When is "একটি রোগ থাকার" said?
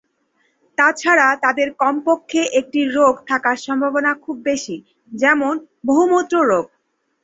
2.59-3.57